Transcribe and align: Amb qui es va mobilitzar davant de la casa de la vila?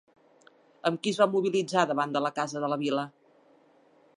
Amb 0.89 1.01
qui 1.03 1.13
es 1.15 1.19
va 1.23 1.27
mobilitzar 1.35 1.83
davant 1.91 2.15
de 2.17 2.25
la 2.29 2.33
casa 2.39 2.65
de 2.65 2.71
la 2.75 2.79
vila? 2.87 3.05